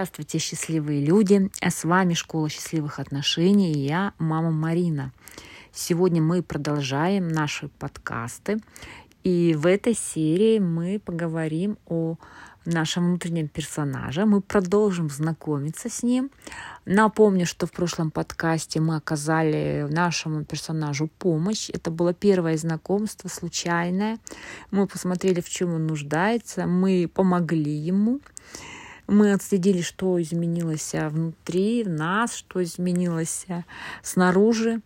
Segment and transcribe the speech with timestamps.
[0.00, 1.50] Здравствуйте, счастливые люди!
[1.60, 5.12] С вами Школа счастливых отношений и я, мама Марина.
[5.74, 8.60] Сегодня мы продолжаем наши подкасты.
[9.24, 12.16] И в этой серии мы поговорим о
[12.64, 14.24] нашем внутреннем персонаже.
[14.24, 16.30] Мы продолжим знакомиться с ним.
[16.86, 21.68] Напомню, что в прошлом подкасте мы оказали нашему персонажу помощь.
[21.68, 24.18] Это было первое знакомство, случайное.
[24.70, 26.66] Мы посмотрели, в чем он нуждается.
[26.66, 28.20] Мы помогли ему.
[29.10, 33.64] Мы отследили, что изменилось а, внутри нас, что изменилось а,
[34.04, 34.82] снаружи,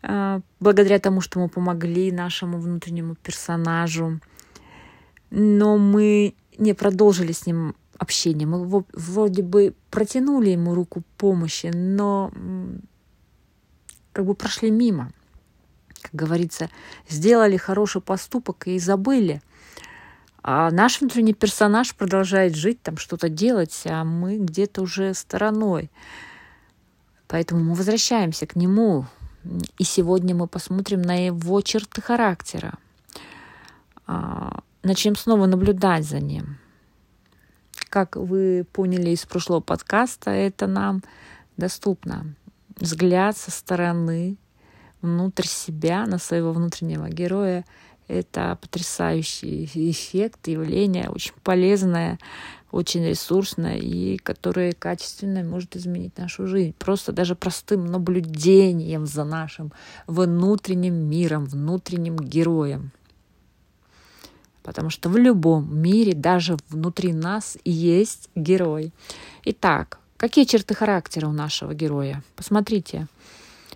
[0.00, 4.20] а, благодаря тому, что мы помогли нашему внутреннему персонажу.
[5.30, 8.46] Но мы не продолжили с ним общение.
[8.46, 12.30] Мы вроде бы протянули ему руку помощи, но
[14.12, 15.10] как бы прошли мимо.
[16.00, 16.70] Как говорится,
[17.08, 19.42] сделали хороший поступок и забыли–
[20.46, 25.90] а наш внутренний персонаж продолжает жить, там что-то делать, а мы где-то уже стороной.
[27.28, 29.06] Поэтому мы возвращаемся к нему.
[29.78, 32.74] И сегодня мы посмотрим на его черты характера.
[34.06, 36.58] А, начнем снова наблюдать за ним.
[37.88, 41.02] Как вы поняли из прошлого подкаста, это нам
[41.56, 42.34] доступно.
[42.76, 44.36] Взгляд со стороны,
[45.00, 47.64] внутрь себя, на своего внутреннего героя–
[48.08, 52.18] это потрясающий эффект, явление, очень полезное,
[52.70, 56.74] очень ресурсное и которое качественно может изменить нашу жизнь.
[56.78, 59.72] Просто даже простым наблюдением за нашим
[60.06, 62.90] внутренним миром, внутренним героем.
[64.62, 68.92] Потому что в любом мире, даже внутри нас, есть герой.
[69.44, 72.22] Итак, какие черты характера у нашего героя?
[72.34, 73.06] Посмотрите,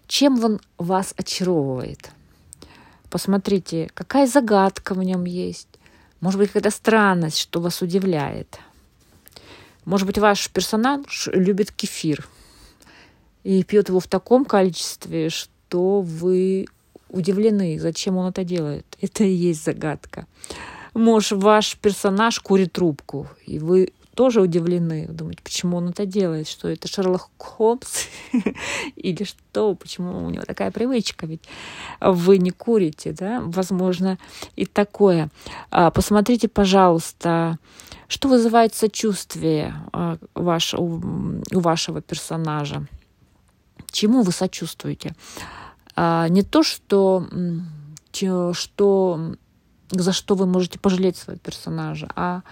[0.07, 2.11] чем он вас очаровывает–
[3.11, 5.69] Посмотрите, какая загадка в нем есть.
[6.21, 8.59] Может быть, какая-то странность, что вас удивляет.
[9.85, 12.29] Может быть, ваш персонаж любит кефир
[13.45, 16.67] и пьет его в таком количестве, что вы
[17.09, 18.85] удивлены, зачем он это делает.
[19.01, 20.27] Это и есть загадка.
[20.95, 26.67] Может, ваш персонаж курит трубку, и вы тоже удивлены, думаете, почему он это делает, что
[26.67, 28.07] это Шерлок Холмс?
[28.97, 31.45] Или что, почему у него такая привычка, ведь
[32.01, 34.19] вы не курите, да, возможно,
[34.57, 35.31] и такое.
[35.71, 37.61] А, посмотрите, пожалуйста,
[38.09, 41.01] что вызывает сочувствие а, ваш, у
[41.53, 42.89] вашего персонажа,
[43.93, 45.15] чему вы сочувствуете.
[45.95, 47.25] А, не то, что,
[48.53, 49.35] что
[49.93, 52.43] за что вы можете пожалеть своего персонажа, а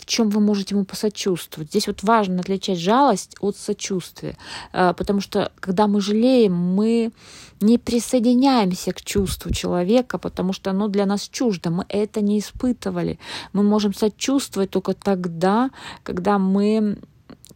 [0.00, 1.70] в чем вы можете ему посочувствовать.
[1.70, 4.36] Здесь вот важно отличать жалость от сочувствия,
[4.72, 7.12] э, потому что когда мы жалеем, мы
[7.60, 13.18] не присоединяемся к чувству человека, потому что оно для нас чуждо, мы это не испытывали.
[13.52, 15.70] Мы можем сочувствовать только тогда,
[16.02, 16.98] когда мы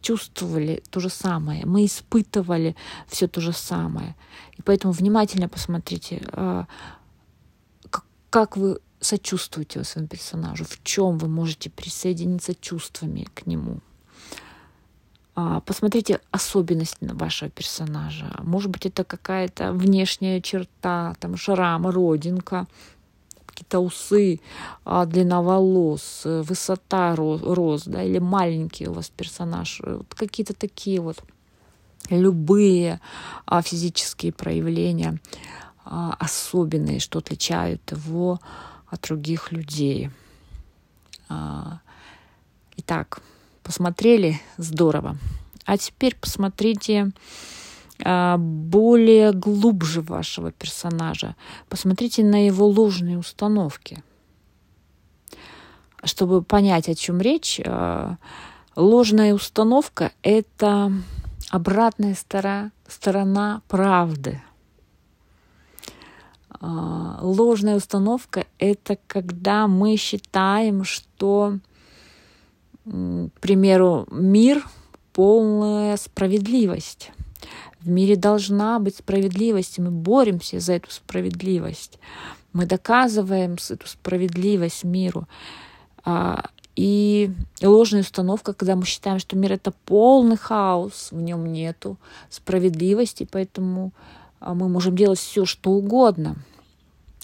[0.01, 2.75] чувствовали то же самое, мы испытывали
[3.07, 4.15] все то же самое.
[4.57, 6.65] И поэтому внимательно посмотрите, э,
[8.29, 13.79] как вы сочувствуете вы своему персонажу, в чем вы можете присоединиться чувствами к нему.
[15.35, 18.39] А, посмотрите особенность вашего персонажа.
[18.43, 22.67] Может быть, это какая-то внешняя черта, там шрам, родинка,
[23.45, 24.39] какие-то усы,
[24.85, 29.81] а, длина волос, высота рост, да, или маленький у вас персонаж.
[29.85, 31.21] Вот какие-то такие вот
[32.09, 32.99] любые
[33.45, 35.19] а, физические проявления
[35.87, 38.39] особенные, что отличают его
[38.95, 40.09] от других людей.
[41.29, 41.79] А,
[42.77, 43.21] итак,
[43.63, 45.17] посмотрели здорово.
[45.65, 47.11] А теперь посмотрите
[48.03, 51.35] а, более глубже вашего персонажа.
[51.69, 54.03] Посмотрите на его ложные установки.
[56.03, 58.17] Чтобы понять, о чем речь, а,
[58.75, 60.91] ложная установка— это
[61.49, 64.41] обратная сторона, сторона правды—
[66.61, 71.59] ложная установка— это когда мы считаем, что,
[72.85, 74.65] к примеру, мир—
[75.15, 77.11] полная справедливость.
[77.79, 81.99] В мире должна быть справедливость, и мы боремся за эту справедливость.
[82.51, 85.27] Мы доказываем эту справедливость миру.
[86.03, 87.31] А, и
[87.61, 91.97] ложная установка, когда мы считаем, что мир это полный хаос, в нем нету
[92.29, 96.35] справедливости, поэтому а мы можем делать все, что угодно.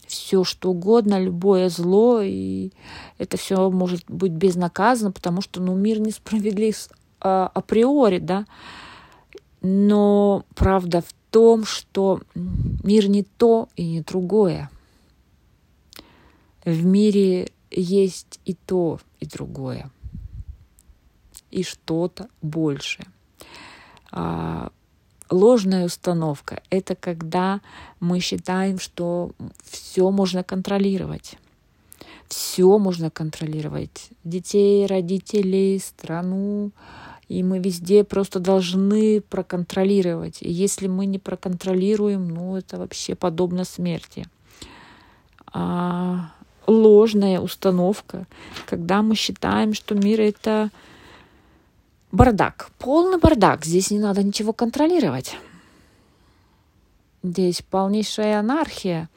[0.08, 2.72] Все, что угодно, любое зло, и
[3.18, 6.90] это все может быть безнаказанно, потому что ну, мир несправедлив
[7.22, 8.46] а, априори, да.
[9.62, 14.70] Но правда в том, что мир не то и не другое.
[16.66, 19.90] В мире есть и то, и другое.
[21.52, 23.06] и что-то большее.
[24.12, 24.72] А,
[25.32, 27.62] ложная установка— это когда
[28.00, 29.32] мы считаем, что
[29.64, 31.38] все можно контролировать.
[32.28, 34.10] Все можно контролировать.
[34.24, 36.72] Детей, родителей, страну.
[37.28, 40.42] И мы везде просто должны проконтролировать.
[40.42, 44.28] И если мы не проконтролируем, ну это вообще подобно смерти.
[45.54, 46.32] А
[46.68, 48.28] ложная установка,
[48.66, 50.70] когда мы считаем, что мир это
[52.12, 53.66] бардак, полный бардак.
[53.66, 55.36] Здесь не надо ничего контролировать.
[57.24, 59.10] Здесь полнейшая анархия.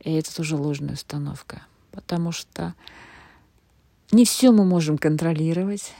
[0.00, 1.62] И это тоже ложная установка.
[1.90, 2.74] Потому что
[4.12, 5.92] не все мы можем контролировать,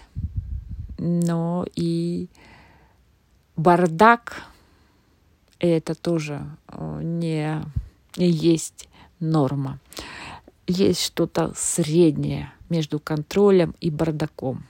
[0.98, 2.28] но и
[3.56, 4.42] бардак
[5.58, 7.62] это тоже э, не,
[8.16, 8.88] не есть
[9.18, 9.80] норма
[10.66, 14.64] есть что-то среднее между контролем и бардаком.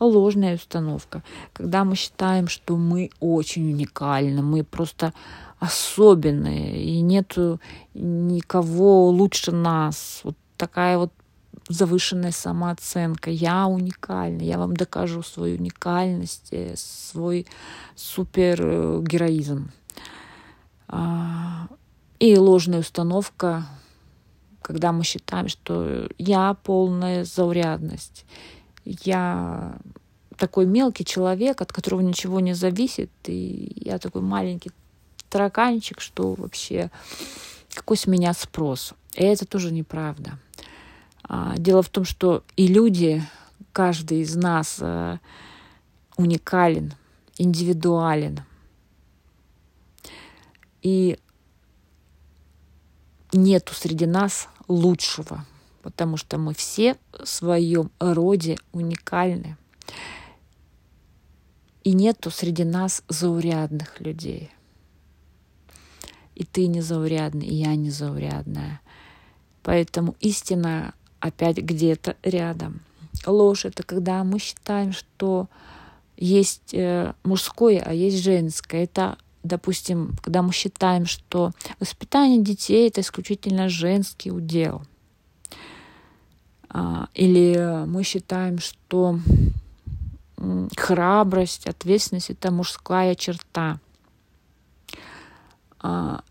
[0.00, 1.22] Ложная установка,
[1.52, 5.12] когда мы считаем, что мы очень уникальны, мы просто
[5.58, 7.60] особенные, и нету
[7.94, 10.20] никого лучше нас.
[10.24, 11.12] Вот такая вот
[11.68, 13.30] завышенная самооценка.
[13.30, 17.46] Я уникальна, я вам докажу свою уникальность, э, свой
[17.94, 19.70] супергероизм.
[20.88, 21.68] А,
[22.18, 23.66] и ложная установка
[24.68, 28.26] когда мы считаем, что я полная заурядность,
[29.04, 29.78] я
[30.36, 34.70] такой мелкий человек, от которого ничего не зависит, и я такой маленький
[35.28, 36.90] тараканчик, что вообще
[37.74, 38.94] какой с меня спрос.
[39.14, 40.38] И это тоже неправда.
[41.22, 43.22] А, дело в том, что и люди,
[43.72, 45.18] каждый из нас э,
[46.16, 46.94] уникален,
[47.36, 48.40] индивидуален.
[50.82, 51.18] И
[53.32, 55.44] нету среди нас лучшего,
[55.82, 59.56] потому что мы все в своем роде уникальны.
[61.84, 64.50] И нету среди нас заурядных людей.
[66.34, 68.80] И ты не заурядный, и я не заурядная.
[69.62, 72.80] Поэтому истина опять где-то рядом.
[73.26, 75.48] Ложь— это когда мы считаем, что
[76.16, 78.84] есть э, мужское, а есть женское.
[78.84, 84.82] Это допустим, когда мы считаем, что воспитание детей это исключительно женский удел,
[87.14, 89.18] или мы считаем, что
[90.76, 93.80] храбрость, ответственность это мужская черта.
[95.80, 96.22] А,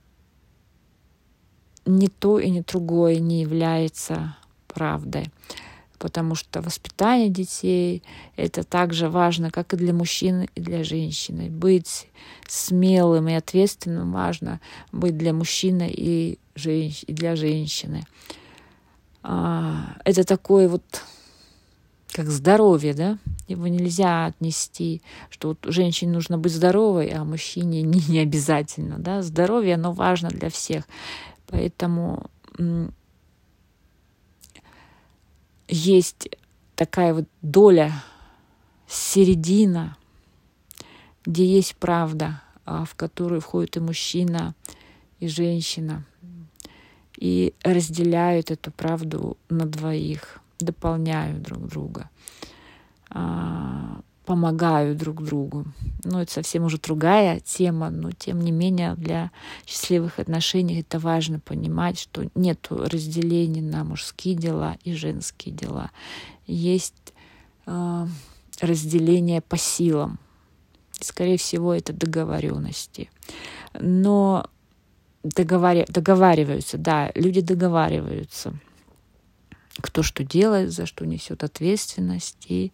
[1.85, 4.35] ни то и ни другое не является
[4.67, 5.31] правдой
[5.99, 8.03] потому что воспитание детей—
[8.35, 11.49] это так же важно, как и для мужчины, и для женщины.
[11.49, 12.07] Быть
[12.47, 14.59] смелым и ответственным важно
[14.91, 17.03] быть для мужчины и, женщ...
[17.07, 18.03] и для женщины.
[19.29, 21.03] А, это такое вот
[22.13, 23.17] как здоровье, да?
[23.49, 29.21] Его нельзя отнести, что вот женщине нужно быть здоровой, а мужчине не, не обязательно, да?
[29.21, 30.85] Здоровье, оно важно для всех.
[31.47, 32.31] Поэтому
[35.67, 36.29] есть
[36.75, 37.91] такая вот доля,
[38.87, 39.97] середина,
[41.25, 44.55] где есть правда, а в которую входит и мужчина,
[45.19, 46.05] и женщина,
[47.17, 52.09] и разделяют эту правду на двоих, дополняют друг друга.
[53.09, 55.65] А, помогают друг другу.
[56.03, 59.31] Ну, это совсем уже другая тема, но тем не менее для
[59.65, 65.91] счастливых отношений это важно понимать, что нет разделения на мужские дела и женские дела.
[66.45, 67.13] Есть
[67.65, 68.07] э,
[68.59, 70.19] разделение по силам.
[70.91, 73.09] Скорее всего, это договоренности.
[73.79, 74.49] Но
[75.35, 75.85] договари...
[75.87, 78.53] договариваются, да, люди договариваются,
[79.81, 82.71] кто что делает, за что несет ответственность и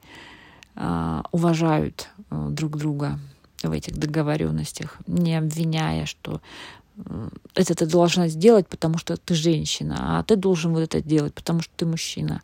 [0.75, 3.19] а, уважают э, друг друга
[3.61, 6.41] в этих договоренностях, не обвиняя, что
[6.97, 11.33] э, это ты должна сделать, потому что ты женщина, а ты должен вот это делать,
[11.33, 12.41] потому что ты мужчина.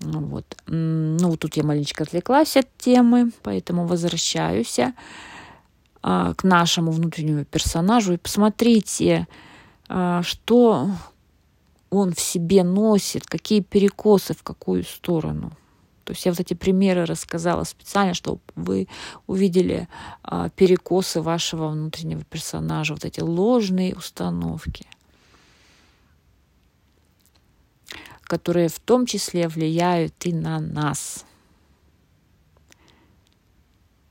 [0.00, 0.44] Ну вот.
[0.66, 4.78] Ну, тут я маленечко отвлеклась от темы, поэтому возвращаюсь
[6.36, 8.12] к нашему внутреннему персонажу.
[8.12, 9.26] И посмотрите,
[9.88, 10.90] а, что
[11.90, 15.52] он в себе носит, какие перекосы в какую сторону–
[16.04, 18.88] то есть я вот эти примеры рассказала специально, чтобы вы
[19.26, 19.88] увидели
[20.22, 24.86] а, перекосы вашего внутреннего персонажа, вот эти ложные установки,
[28.22, 31.24] которые в том числе влияют и на нас.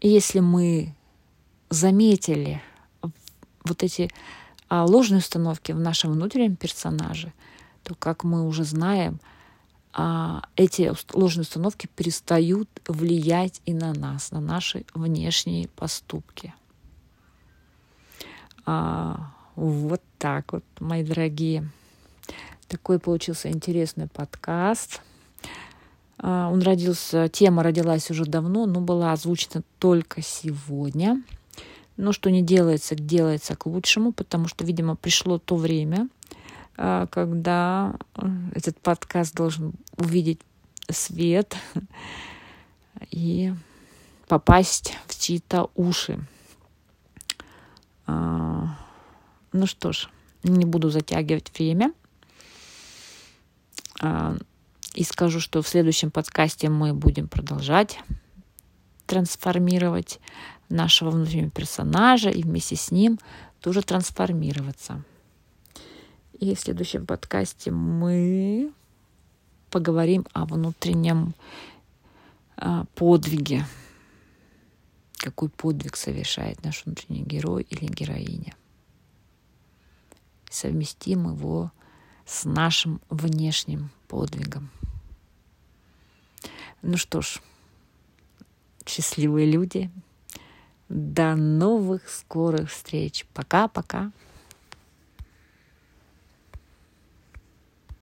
[0.01, 0.95] И если мы
[1.73, 2.61] заметили
[3.63, 4.09] вот эти
[4.69, 7.33] а, ложные установки в нашем внутреннем персонаже,
[7.83, 9.19] то, как мы уже знаем,
[9.91, 16.53] а, эти ложные установки перестают влиять и на нас, на наши внешние поступки.
[18.65, 21.69] А, вот так вот, мои дорогие.
[22.67, 25.01] Такой получился интересный подкаст.
[26.17, 31.21] Он родился, тема родилась уже давно, но была озвучена только сегодня.
[31.97, 36.09] Но что не делается, делается к лучшему, потому что, видимо, пришло то время,
[36.75, 40.39] а, когда э, этот подкаст должен увидеть
[40.89, 41.55] свет
[43.11, 43.53] и
[44.27, 46.19] попасть в чьи-то уши.
[48.07, 48.75] А,
[49.51, 50.09] ну что ж,
[50.43, 51.93] не буду затягивать время.
[54.01, 54.35] А,
[54.95, 57.99] и скажу, что в следующем подкасте мы будем продолжать
[59.05, 60.19] трансформировать
[60.73, 63.19] нашего внутреннего персонажа и вместе с ним
[63.61, 65.03] тоже трансформироваться.
[66.39, 68.73] И в следующем подкасте мы
[69.69, 71.33] поговорим о внутреннем
[72.57, 73.65] а, подвиге.
[75.17, 78.55] Какой подвиг совершает наш внутренний герой или героиня.
[80.49, 81.71] Совместим его
[82.25, 84.69] с нашим внешним подвигом.
[86.81, 87.41] Ну что ж,
[88.85, 89.89] счастливые люди.
[90.93, 93.25] До новых скорых встреч.
[93.33, 94.11] Пока-пока.